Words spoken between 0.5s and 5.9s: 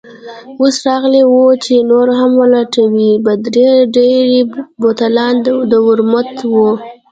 اوس راغلې وه چې نور هم ولټوي، ډېری بوتلان د